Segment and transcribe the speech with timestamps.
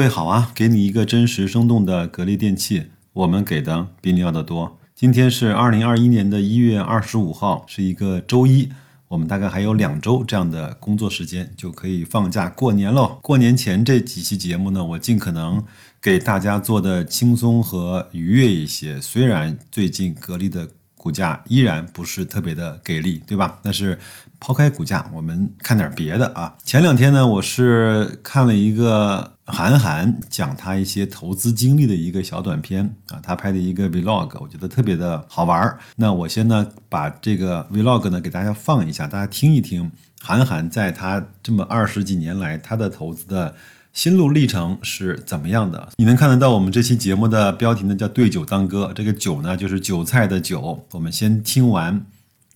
[0.00, 4.78] 各位好啊，给你一个真实生动的格力电器，我们给的比你要的多。
[4.94, 8.70] 今天是二零二一年的一月二十五号，是一个周一，
[9.08, 13.18] 我们大概还有两周这样的工作时间就可以放假过年喽。
[13.20, 15.62] 过年前这几期节目呢，我尽可能
[16.00, 18.98] 给大家做的轻松和愉悦一些。
[19.02, 23.58] 虽然最近格力的股价依然不是特别的给力，对吧？
[23.62, 23.98] 但是
[24.38, 26.56] 抛开股价，我们看点别的啊。
[26.64, 29.32] 前两天呢，我是看了一个。
[29.50, 35.78] 韩寒讲他一些投资经历的一个小短片啊，他拍的一个 vlog，我觉得特别的好玩儿。
[35.96, 39.90] 那我先呢把这个 vlog 呢给大家放一下，大家听一听
[40.20, 43.54] 韩寒在他这么二十几年来他的投资的
[43.92, 45.88] 心路历程是怎么样的。
[45.96, 50.86] 你能看得到我们这期节目的标题呢叫“对酒当歌”，这个酒呢就是韭菜的酒。
[50.92, 52.00] 我们先听完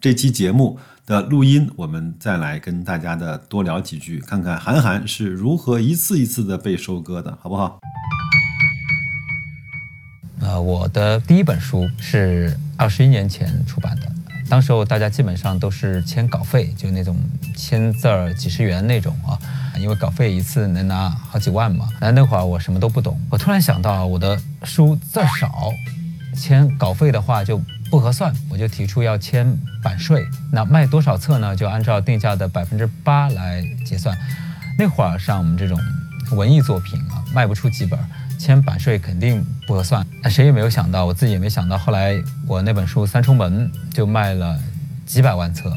[0.05, 0.79] 这期节目。
[1.07, 7.81] 的录音，我们再来跟大家的多聊几句，看看韩寒是如何一次一次的被收割的，好不好？
[10.43, 14.13] 呃，我的第一本书是二十一年前出版的，
[14.47, 17.17] 当时候大家基本上都是签稿费，就那种
[17.57, 19.39] 签字儿几十元那种啊，
[19.79, 21.89] 因为稿费一次能拿好几万嘛。
[21.99, 25.71] 那那会儿我什么都不懂，我突然想到我的书字少，
[26.37, 27.59] 签稿费的话就。
[27.95, 30.27] 不合算，我就提出要签版税。
[30.51, 31.55] 那卖多少册呢？
[31.55, 34.19] 就按照定价的百分之八来结算。
[34.77, 35.79] 那会儿像我们这种
[36.33, 37.97] 文艺作品啊，卖不出几本，
[38.37, 40.05] 签版税肯定不合算。
[40.25, 44.59] 那谁也没有想到，我自己也没想到，后来我那本书《三重门》就卖了
[45.07, 45.73] 几百万册，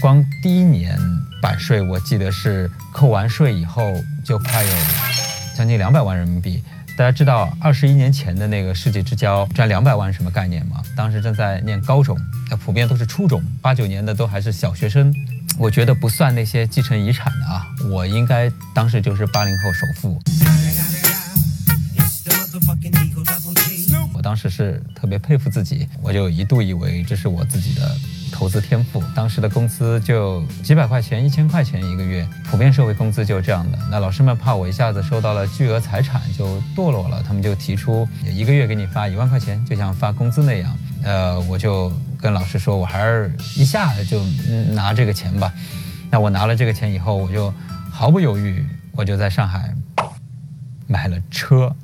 [0.00, 0.98] 光第一年
[1.40, 4.72] 版税，我记得是扣完税以后就快有
[5.56, 6.64] 将近两百万人民币。
[7.00, 10.82] 大家知道二十一年前的那个世纪之交赚两百万什么概念吗？
[10.94, 12.14] 当时正在念高中，
[12.50, 15.10] 那普遍都是初中，八九年的都还是小学生。
[15.58, 20.20] 我觉得不算那些继承遗产的啊，我应该当时就是八零后首富。
[24.12, 27.96] 我当时是特别佩服自己，我就一度以为这是我自己的。
[28.40, 33.78] 投资天赋，当时的工资就几百块钱、一千块钱一个月，普遍社会工资就是这样的。
[33.90, 40.74] 那老师们怕我一下子收到了巨额财产就堕落了，他们就提出一个月给你发一万块钱，就像发工资那样。
[41.02, 44.24] 呃，我就跟老师说，我还是一下子就
[44.72, 45.52] 拿这个钱吧。
[46.10, 47.52] 那我拿了这个钱以后，我就
[47.90, 49.74] 毫不犹豫，我就在上海
[50.86, 51.76] 买了车。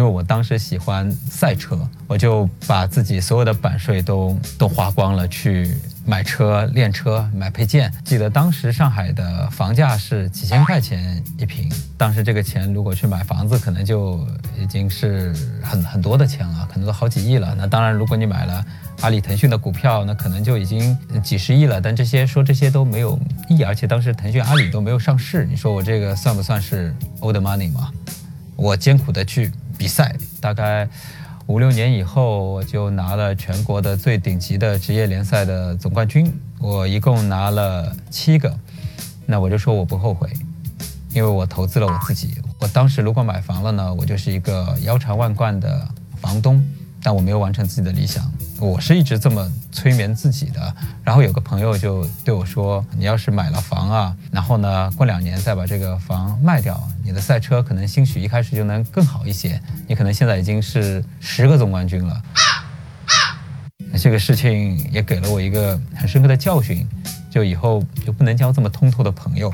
[0.00, 7.92] 因为我当时喜欢赛车，我就把自己所有的版税都都花光了，去买车、练车、买配件。
[8.02, 14.26] 记得当时上海的房价是几千块钱一平，当时这个钱如果去买房子，可能就
[14.58, 17.54] 已经是很很多的钱了，可能都好几亿了。
[17.54, 18.64] 那当然，如果你买了
[19.02, 21.78] 阿里、腾讯的股票，那可能就已经几十亿了。
[21.78, 27.90] 但这些说这些都没有意义，而且当时腾讯、阿里都没有上市，你说我这个算不算是 old money 吗？
[28.56, 29.52] 我艰苦的去。
[29.80, 30.86] 比赛大概
[31.46, 36.30] 五六年以后，我就拿了全国的最顶级的职业联赛的总冠军。
[36.58, 38.54] 我一共拿了七个，
[39.24, 40.28] 那我就说我不后悔，
[41.14, 42.34] 因为我投资了我自己。
[42.58, 45.88] 我当时如果买房了呢，我就是一个腰缠万贯的
[46.20, 46.62] 房东。
[47.02, 50.74] 但我没有完成自己的理想，我是一直这么催眠自己的。
[51.02, 59.60] 然后有个朋友就对我说：“你要是买了房啊，然后呢，过两年再把这个房卖掉，你的赛车可能兴许一开始就能更好一些。
[59.88, 62.22] 你可能现在已经是十个总冠军了。”
[63.98, 66.86] 这个事情也给了我一个很深刻的教训，
[67.30, 69.52] 就以后就不能交这么通透的朋友。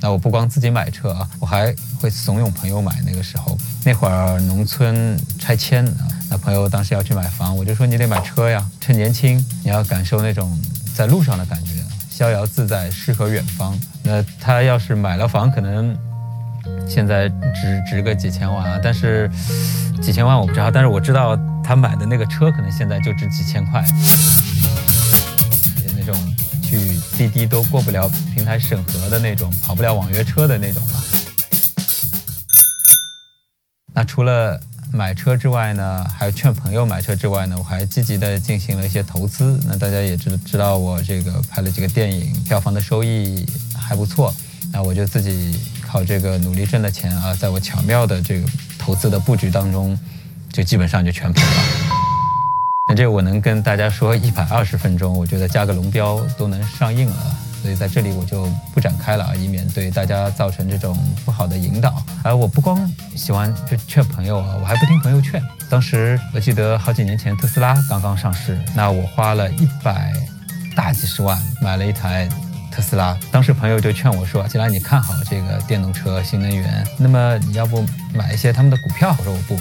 [0.00, 2.92] 那我不光自己买车啊，我还会怂恿朋友买。
[3.04, 10.58] 那个时候，那会儿农村拆迁啊，那朋友当时要去买房，我就说你得买车呀，趁年轻，你要感受那种
[10.94, 11.72] 在路上的感觉，
[12.10, 13.78] 逍遥自在，诗和远方。
[14.02, 15.94] 那他要是买了房，可能
[16.88, 19.30] 现在值值个几千万啊，但是
[20.00, 23.84] 几千万我不知道，但是我知道他买的那个车可能现在就值几千块。
[26.70, 26.78] 去
[27.18, 31.02] 滴滴都过不了平台审核的那种，跑不了网约车的那种吧。
[33.92, 34.60] 那除了
[34.92, 39.58] 买车之外呢，还有劝朋友买车之外呢，我还积极的进行了一些投资。
[39.66, 43.44] 那大家也知知道我这个拍了几个电影，票房的收益
[43.76, 44.32] 还不错。
[44.72, 48.48] 那我就自己靠这个努力挣的钱啊，在我巧妙的这个
[48.78, 49.98] 投资的布局当中，
[50.52, 51.89] 就基本上就全赔了。
[52.90, 62.04] 那这我能跟大家说一百二十分钟，我觉得加个龙标都能上映了，所以在这里我就不展开了啊，以免对大家造成这种不好的引导。
[62.24, 65.40] 而我不光喜欢就劝朋友啊，我还不听朋友劝。
[65.68, 70.12] 当时我记得好几年前特斯拉刚刚上市，那我花了一百
[70.74, 72.28] 大几十万买了一台
[72.72, 73.16] 特斯拉。
[73.30, 79.56] 当时朋友就劝我说：“既然你看好这个电动车、新能源，那么你要不买一些他们的股票？”我说：“我不，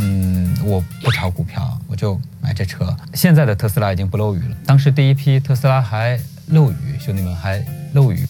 [0.00, 6.18] 嗯，我不炒股票，我就买这车。”现在的特斯拉已经不漏雨了，当时第一批特斯拉还
[6.48, 7.64] 漏雨，兄弟们还
[7.94, 8.26] 漏雨。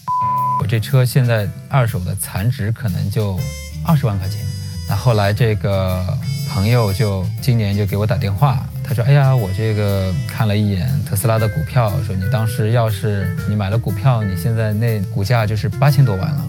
[0.61, 3.37] 我这车现在二手的残值可能就
[3.85, 4.39] 二十万块钱。
[4.87, 6.05] 那后来这个
[6.49, 8.65] 朋友就今年就给我打电话。
[8.87, 16.45] 他说：“哎呀，我这个看了一眼特斯拉的股票，说你当时要是你买了股票，你现在那股价就是八千多万了。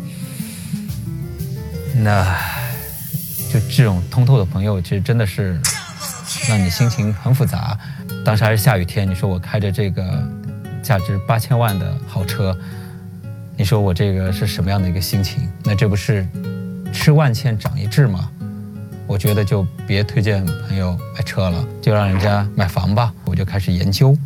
[1.94, 2.38] 那
[3.58, 5.58] 就这种通透的朋友，其实真的是
[6.48, 7.78] 让你心情很复杂。
[8.24, 10.22] 当时还是下雨天，你说我开着这个
[10.82, 12.56] 价值八千万的豪车，
[13.56, 15.48] 你说我这个是什么样的一个心情？
[15.64, 16.26] 那这不是
[16.92, 18.30] 吃万堑长一智吗？”
[19.08, 23.14] 我觉得就别推荐朋友买车了，就让人家买房吧。
[23.24, 24.16] 我就开始研究，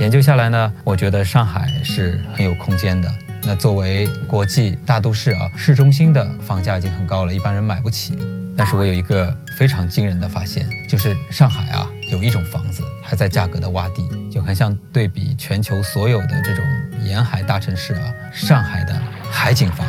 [0.00, 3.14] 研究下来呢，我觉得上海是很有空间的。
[3.42, 8.16] 那作为国际大都市啊，市中心的房价已经很高了，一般人买不起。
[8.56, 16.64] 但是我有一个非常惊人的发现，就是上海啊，有一种房子还在价格的洼地，就很像对比全球所有的这种
[17.02, 19.86] 沿海大城市啊，上海的海景房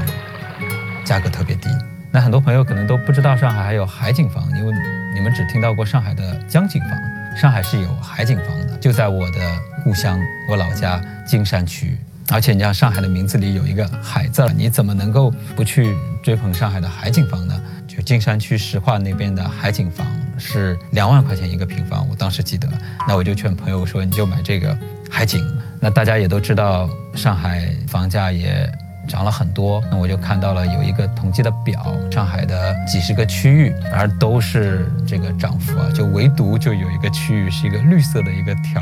[1.04, 1.70] 价格特别低。
[2.12, 4.74] 那很多朋友可能都不知道上海还有海景房，因为
[5.14, 6.92] 你们只听到过上海的江景房。
[7.36, 9.40] 上海是有海景房的，就在我的
[9.84, 10.18] 故乡，
[10.50, 11.98] 我老家金山区。
[12.32, 17.62] 而且你像上海的名字里有一个“海”字，你怎么能够不去追捧上海的海景房呢？
[18.06, 20.06] 金山区石化那边的海景房
[20.38, 22.70] 是两万块钱一个平方，我当时记得。
[23.08, 24.78] 那我就劝朋友说，你就买这个
[25.10, 25.44] 海景。
[25.80, 28.72] 那大家也都知道，上海房价也。
[29.08, 38.82] 涨了很多，那我就看到了有一个统计的表，上海的几十个区域，而都是这个涨幅啊，就唯独就有一个区域是一个绿色的一个条，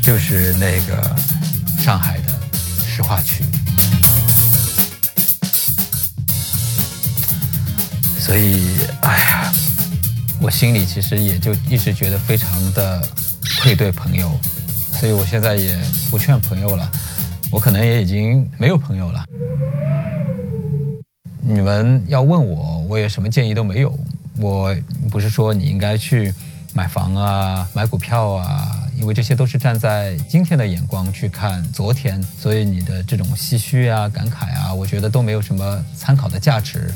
[0.00, 1.02] 就是那个
[1.76, 2.28] 上海的
[2.86, 3.42] 石化区。
[8.30, 8.62] 所以，
[9.02, 9.52] 哎呀，
[10.40, 13.02] 我心里其实也就一直觉得非常的
[13.60, 14.30] 愧对朋友，
[14.92, 15.76] 所以我现在也
[16.08, 16.88] 不劝朋友了。
[17.50, 19.24] 我可能也已经没有朋友了。
[21.40, 23.98] 你们要问我，我也什么建议都没有。
[24.38, 24.72] 我
[25.10, 26.32] 不是说你应该去
[26.72, 36.94] 买房啊、买股票啊，因为这些都是站在今天的眼光去看昨天，所以你的这种唏嘘啊、感慨啊，我觉得都没有什么参考的价值。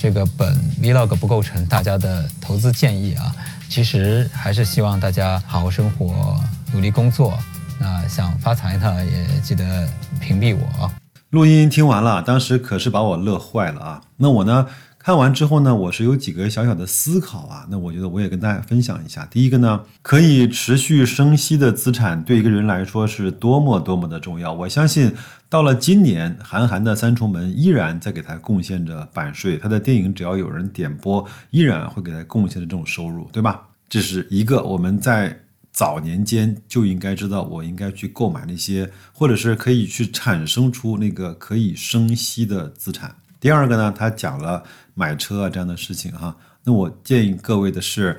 [0.00, 3.36] 这个本 vlog 不构成大家的投资建议啊，
[3.68, 6.40] 其实还是希望大家好好生活，
[6.72, 7.38] 努力工作。
[7.78, 9.86] 那想发财的也记得
[10.18, 10.90] 屏蔽我啊。
[11.28, 14.00] 录音听完了，当时可是把我乐坏了啊！
[14.16, 14.66] 那我呢，
[15.02, 17.66] 看完之后呢，我是有几个小小的思考啊。
[17.70, 19.24] 那我觉得我也跟大家分享一下。
[19.30, 24.52] 第一个呢，可以持续生息的资产对一个人来说是多么多么的重要。
[24.52, 25.10] 我相信
[25.48, 33.68] 到了今年，韩寒的《三重门》依然在给他贡献着版税，他的电影只要有人点播，依然会给他贡献的这种收入，对吧？
[33.88, 35.40] 这是一个我们在。
[35.72, 43.14] 早年间就应该知道，我应该去购买那些，或者是可以去产生出那个可以生息的资产。
[43.40, 44.62] 第二个呢，他讲了
[44.94, 46.36] 买车啊这样的事情哈。
[46.62, 48.16] 那我建议各位的是，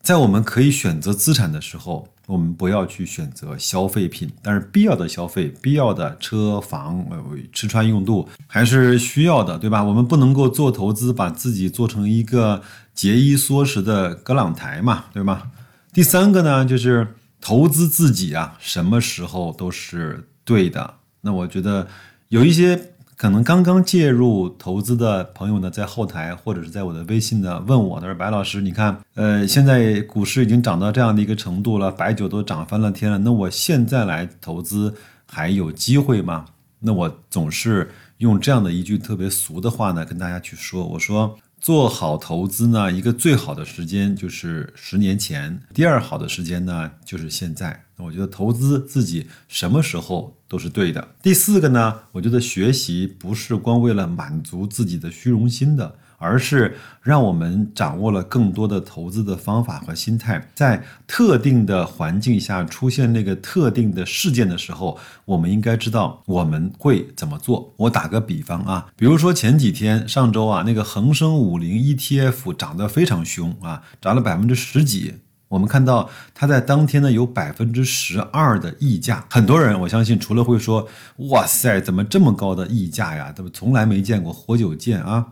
[0.00, 7.22] 在我们可以选择资产的时候，我们不要去选择消费品，但是必要的消费、必要的车房、呃
[7.52, 9.84] 吃穿用度还是需要的，对吧？
[9.84, 12.62] 我们不能够做投资，把自己做成一个
[12.94, 15.50] 节衣缩食的葛朗台嘛，对吧？
[15.92, 20.94] 第三个呢，就是投资自己啊，什么时候都是对的。
[21.20, 21.86] 那我觉得
[22.28, 34.94] 有一些可能刚刚介入投资的朋友呢，在后台或者是在我的微信呢问我，他说：“白老师，你看，呃，现在股市已经涨到这样的一个程度了，白酒都涨翻了天了，那我现在来投资
[35.26, 36.46] 还有机会吗？”
[36.80, 41.38] 那我总是用这样的一句特别俗的话呢，跟大家去说，我说。
[41.64, 47.84] 做好投资呢，一个最好的时间就是十年前，第二好的时间呢就是现在。
[47.96, 51.08] 我觉得投资自己什么时候都是对的。
[51.22, 55.96] 第四个呢，我觉得学习不是光为了满足自己的虚荣心的。
[56.18, 67.72] 而是让我们掌握了更多的投资的方法和心态，在特定的环境下出现那个特定的事件的时候，我们应该知道我们会怎么做。
[67.76, 75.14] 我打个比方啊，比如说前几天上周啊，那个恒生五零 ETF 涨得非常凶啊，涨了百分之十几。
[75.48, 80.88] 我们看到它在当天呢有百分之十二的溢价，很多人我相信除了会说
[81.28, 83.30] 哇塞，怎么这么高的溢价呀？
[83.30, 85.26] 怎么从来没见过活久见啊？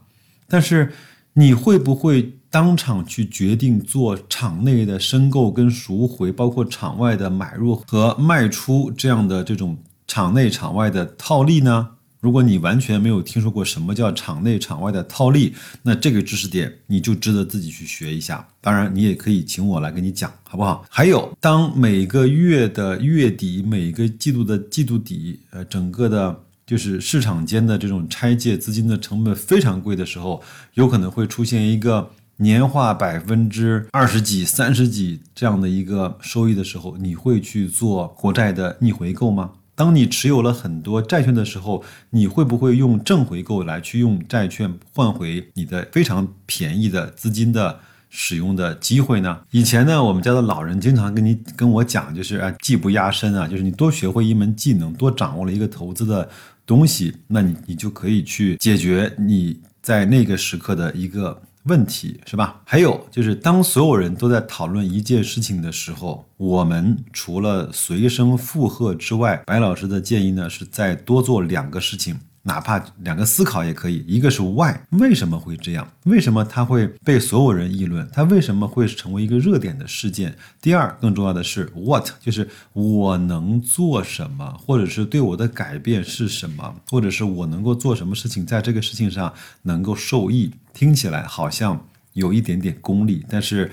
[0.52, 0.92] 但是
[1.32, 11.88] 你会不会当场去决定做场内的申购跟赎回，包括场外的买入和卖出这样的这种场内场外的套利呢？
[12.20, 18.46] 如果你完全没有听说过什么叫场内场外的套利，那这个知识点你就值得自己去学一下。
[18.60, 20.84] 当然，你也可以请我来跟你讲，好不好？
[20.90, 26.38] 还有，当每个月的月底、每个季度的季度底，呃，整个的，
[26.72, 39.50] 就是市场间的这种拆借资金的成本非常贵的时候，有可能会出现一个年化百分之二十几、三十几这样的一个收益的时候，你会去做国债的逆回购吗？
[39.74, 49.40] 当你持有了很多债券的时候，你会不会用正回购来去用债券换回你的非常便宜的资金的使用的机会呢？
[49.50, 56.28] 以前呢，我们家的老人经常跟你跟我讲，就是啊，技不压身啊，就是你多学会一门技能，多掌握了一个投资的
[56.66, 61.42] 东西，那你你就可以去解决你在那个时刻的一个。
[61.66, 62.60] 问题是吧？
[62.64, 72.18] 还有就是，当所有人都在讨论一件事情的时候，我们除了随声附和之外，白老师的建议呢，是再多做两个事情。
[72.44, 75.88] 哪怕两个思考也可以，一个是 why 为什么会这样？
[76.04, 78.08] 为什么它会被所有人议论？
[78.12, 80.36] 它为什么会成为一个热点的事件？
[80.60, 89.32] 第二，更重要的是 what，就是我能做什么，或者是对我的改变是什么，或者是我能够做什么事情，在这个事情上
[89.62, 90.52] 能够受益？
[90.72, 93.70] 听起来好像有一点点功利，但是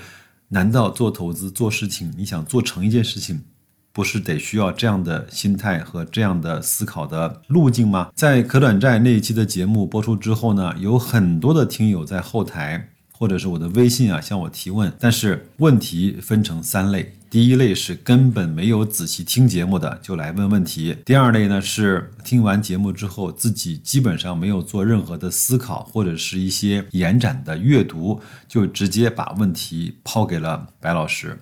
[0.48, 3.42] 难道做投资做事情，你想做成一件事情？
[3.92, 8.10] 不是得需要这样的心态和这样的思考的路径吗？
[8.14, 31.38] 在可短债那一期的节目播出之后呢，有很多的听友在后台或者是我的微信啊向我提问，但是问题分成三类：第一类是根本没有仔细听节目的就来问问题；第二类呢是听完节目之后自己基本上没有做任何的思考或者是一些延展的阅读，就直接把问题抛给了白老师。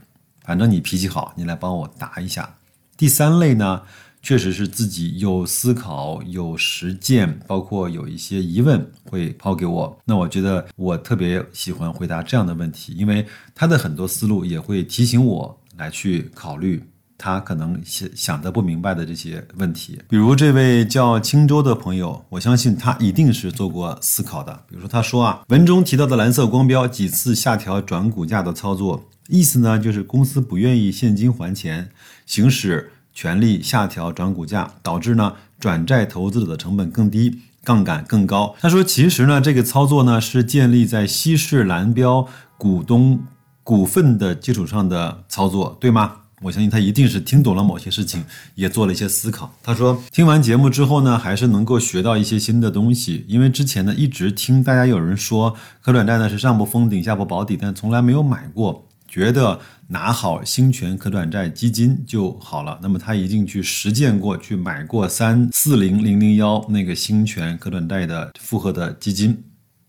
[0.49, 2.55] 反正你脾气好，你来帮我答一下。
[2.97, 3.83] 第三类呢，
[4.23, 9.99] 确实是自己有思考、有实践，包括有一些疑问会抛给我。
[10.07, 16.83] 那我觉得我特别喜欢回答这样的问题，因为他的很多思路也会提醒我来去考虑
[17.19, 20.00] 他可能想想的不明白的这些问题。
[20.09, 24.64] 比如这位叫青州的朋友，我相信他一定是做过思考的。
[24.67, 29.05] 比如说他说啊，文中提到的蓝色光标几次下调转股价的操作。
[29.29, 31.91] 意思呢，就是公司不愿意现金还钱，
[32.27, 38.57] 行使权利下调转股价，导致呢转债投资者的成本更低，杠杆更高。
[38.61, 43.21] 他说，其实呢这个操作呢是建立在稀释蓝标股东
[43.63, 46.23] 股份的基础上的操作，对吗？
[46.43, 49.53] 我相信他一定是听懂了某些事情，也做了一些思考。
[49.61, 58.88] 他说，听完节目之后呢，还是能够学到一些新的东西，因为之前呢一直听大家有人说可转债呢是上不封顶下不保底，但从来没有买过。
[59.09, 69.43] 觉得拿好兴全可转债基金就好了，那么他一定去实践过去买过三四零零零幺那个兴全可转债的复合的基金，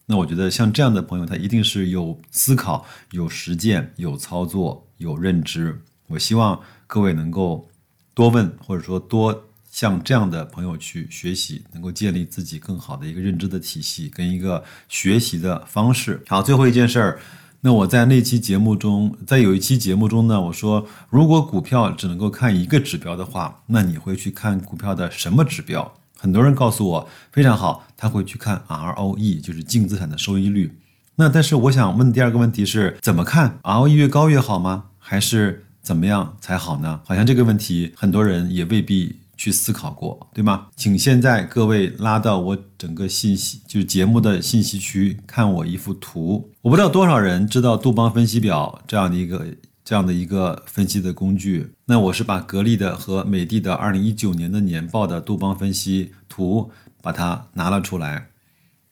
[0.05, 5.81] 那我觉得像这样的朋友，他一定是有思考、有实践、有操作、有认知。
[6.07, 7.69] 我希望各位能够
[8.13, 16.23] 多问，或者说多向这样的朋友去学习，能够建立自己更好的一个认知的体系跟一个学习的方式。
[16.27, 17.19] 好，最后一件事儿。
[17.61, 25.93] 那我在那期节目中，在有一期节目中呢，我说如果股票只能够看一个指标的话，那你会去看股票的什么指标？
[26.17, 30.77] 很多人告诉我非常好，他会去看 ROE，就是净资产的收益率。
[31.15, 34.85] 那但是我想问第二个问题是，怎么看 ROE 越高越好吗？
[34.97, 37.01] 还是怎么样才好呢？
[37.05, 39.17] 好像这个问题很多人也未必。
[39.39, 40.67] 去思考过，对吗？
[40.75, 46.51] 请现在各位拉到我整个信息，就是节目的信息区，看我一幅图。
[46.61, 49.47] 我不知道多少人知道杜邦分析表这样的一个
[49.85, 51.71] 这样的一个分析的工具。
[51.85, 56.69] 那我是把格力的和美的的二零一九年的年报的杜邦分析图
[57.01, 58.27] 把它拿了出来。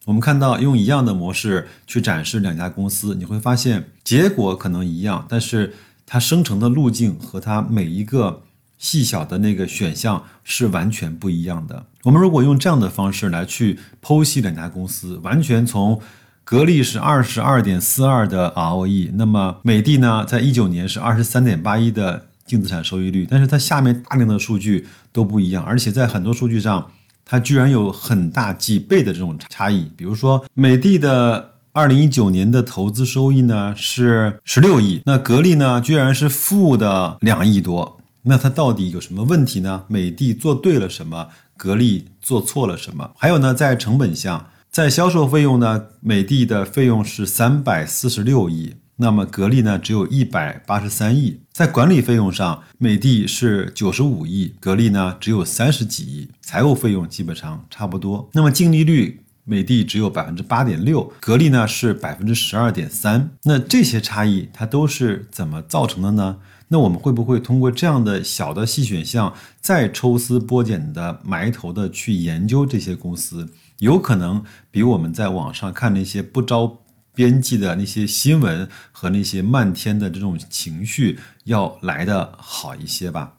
[0.06, 5.74] 我们看到用一样的模式去展示两家公司，你会发现结果可能一样，但是
[6.06, 8.44] 它生成的路径和它每一个。
[8.77, 11.86] 细小的那个选项是完全不一样的。
[12.03, 16.00] 我们如果用这样的方式来去剖析两家公司，完全从
[16.43, 26.89] 格力是二十二点四二的 ROE，那么美的呢，在一九年是二十三点八一的净资产收益率，但是它下面大量的数据都不一样，而且在很多数据上，
[27.25, 29.91] 它居然有很大几倍的这种差异。
[29.98, 37.97] 比如说，美的的二零一九年的投资收益呢是十六亿，那格力呢居然是负的两亿多。
[38.27, 39.86] 那它到底有什么问题呢？
[39.88, 41.29] 美的做对了什么？
[41.55, 43.12] 格力做错了什么？
[43.17, 51.39] 还有呢，在成本项，在销售费用呢，美的的费用是三百四十六亿，那么格力呢只有一百八十三亿。
[51.51, 58.29] 在管理费用上，美的是九十五亿，格力呢只有三十几亿，财务费用基本上差不多。
[58.34, 63.31] 那么净利率，美的只有百分之八点六，格力呢是百分之十二点三。
[63.46, 66.38] 那这些差异它都是怎么造成的呢？
[66.69, 73.50] 那我们会不会通过这样的小的细选项，再抽丝剥茧的埋头的去研究这些公司？
[73.79, 76.79] 有可能比我们在网上看那些不着
[77.13, 83.36] 边际的那些新闻和那些漫天的这种情绪要来的好一些吧。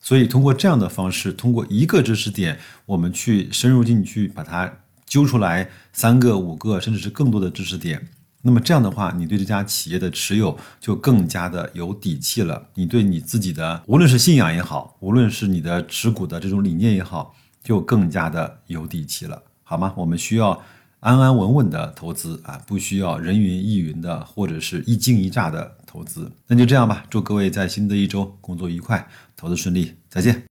[0.00, 4.72] 所以通过这样的方式，通过一个知识点，我们去深入进去把它
[5.06, 8.08] 揪出来三个、五个，甚至是更多的知识点。
[8.42, 12.68] 那么这样的话，你对这家企业的持有就更加的有底气了。
[12.74, 19.42] 你对你自己的无论是信仰也好，无论是你的持股的这种理念也好，就更加的有底气了。
[19.64, 19.92] 好吗？
[19.96, 20.62] 我们需要
[21.00, 26.30] 安安稳稳的投资啊，不需要人云亦云的或者是一惊一乍的投资。
[26.46, 30.44] 那就这样吧，祝各位在新的一周工作愉快，投资顺利，再见。